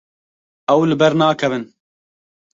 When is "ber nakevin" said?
1.01-1.65